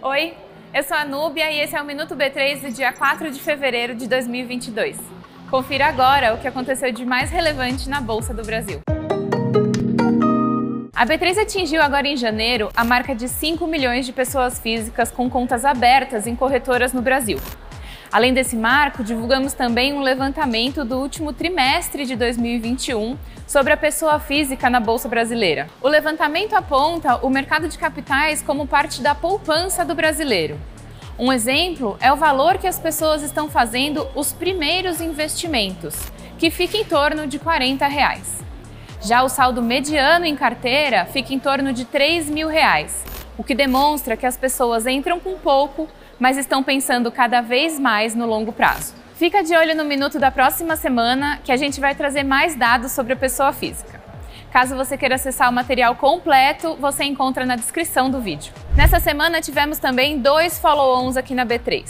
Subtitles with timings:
[0.00, 0.34] Oi,
[0.72, 3.94] eu sou a Núbia e esse é o Minuto B3 do dia 4 de fevereiro
[3.94, 4.98] de 2022.
[5.50, 8.80] Confira agora o que aconteceu de mais relevante na Bolsa do Brasil.
[10.96, 15.28] A B3 atingiu agora em janeiro a marca de 5 milhões de pessoas físicas com
[15.28, 17.38] contas abertas em corretoras no Brasil.
[18.10, 24.18] Além desse marco, divulgamos também um levantamento do último trimestre de 2021 sobre a pessoa
[24.18, 25.68] física na Bolsa Brasileira.
[25.82, 30.58] O levantamento aponta o mercado de capitais como parte da poupança do brasileiro.
[31.18, 35.94] Um exemplo é o valor que as pessoas estão fazendo os primeiros investimentos,
[36.38, 38.38] que fica em torno de 40 reais.
[39.02, 43.04] Já o saldo mediano em carteira fica em torno de 3 mil reais,
[43.38, 45.88] o que demonstra que as pessoas entram com pouco,
[46.18, 48.92] mas estão pensando cada vez mais no longo prazo.
[49.14, 52.90] Fica de olho no minuto da próxima semana que a gente vai trazer mais dados
[52.90, 54.02] sobre a pessoa física.
[54.50, 58.52] Caso você queira acessar o material completo, você encontra na descrição do vídeo.
[58.76, 61.84] Nessa semana tivemos também dois follow-ons aqui na B3.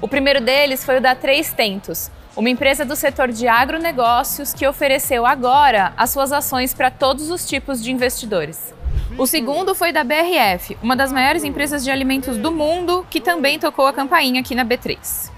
[0.00, 4.66] O primeiro deles foi o da Três Tentos, uma empresa do setor de agronegócios que
[4.66, 8.72] ofereceu agora as suas ações para todos os tipos de investidores.
[9.18, 13.58] O segundo foi da BRF, uma das maiores empresas de alimentos do mundo, que também
[13.58, 15.30] tocou a campainha aqui na B3.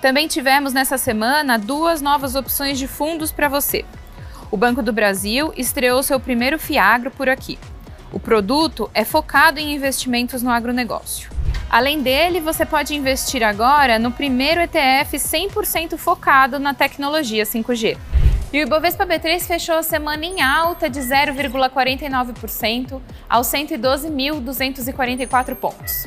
[0.00, 3.84] Também tivemos nessa semana duas novas opções de fundos para você.
[4.50, 7.58] O Banco do Brasil estreou seu primeiro Fiagro por aqui.
[8.12, 11.30] O produto é focado em investimentos no agronegócio.
[11.70, 17.96] Além dele, você pode investir agora no primeiro ETF 100% focado na tecnologia 5G.
[18.52, 26.06] E o Ibovespa B3 fechou a semana em alta de 0,49% aos 112.244 pontos.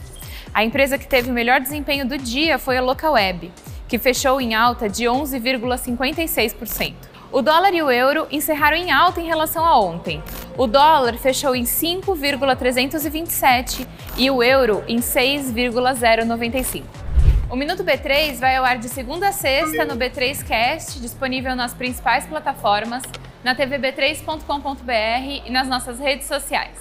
[0.53, 3.51] A empresa que teve o melhor desempenho do dia foi a Localweb,
[3.87, 6.93] que fechou em alta de 11,56%.
[7.31, 10.21] O dólar e o euro encerraram em alta em relação a ontem.
[10.55, 13.87] O dólar fechou em 5,327
[14.17, 17.04] e o euro em 6,095.
[17.47, 22.25] O Minuto B3 vai ao ar de segunda a sexta no B3Cast, disponível nas principais
[22.25, 23.03] plataformas,
[23.43, 26.75] na tvb3.com.br e nas nossas redes sociais.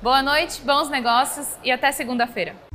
[0.00, 2.67] Boa noite, bons negócios e até segunda-feira.